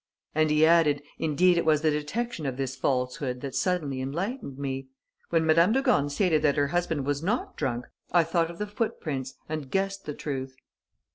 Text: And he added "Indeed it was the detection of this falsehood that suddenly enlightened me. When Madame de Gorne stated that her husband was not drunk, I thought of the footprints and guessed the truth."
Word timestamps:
And 0.33 0.49
he 0.49 0.65
added 0.65 1.03
"Indeed 1.19 1.59
it 1.59 1.63
was 1.65 1.83
the 1.83 1.91
detection 1.91 2.47
of 2.47 2.57
this 2.57 2.75
falsehood 2.75 3.41
that 3.41 3.53
suddenly 3.53 4.01
enlightened 4.01 4.57
me. 4.57 4.87
When 5.29 5.45
Madame 5.45 5.73
de 5.73 5.81
Gorne 5.83 6.09
stated 6.09 6.41
that 6.41 6.57
her 6.57 6.69
husband 6.69 7.05
was 7.05 7.21
not 7.21 7.55
drunk, 7.55 7.85
I 8.11 8.23
thought 8.23 8.49
of 8.49 8.57
the 8.57 8.65
footprints 8.65 9.35
and 9.47 9.69
guessed 9.69 10.05
the 10.05 10.15
truth." 10.15 10.55